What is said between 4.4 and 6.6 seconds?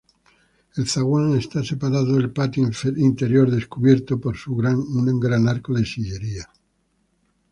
un gran arco de sillería.